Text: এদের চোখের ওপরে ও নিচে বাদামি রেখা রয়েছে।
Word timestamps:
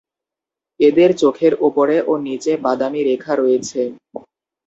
এদের 0.79 1.09
চোখের 1.21 1.53
ওপরে 1.67 1.97
ও 2.07 2.23
নিচে 2.27 2.51
বাদামি 2.65 3.01
রেখা 3.09 3.33
রয়েছে। 3.35 3.81